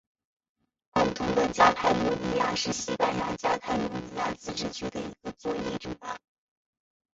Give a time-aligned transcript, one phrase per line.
[0.89, 6.17] 共同的加泰罗尼亚是西班牙加泰罗尼亚自治区的一个左翼政党。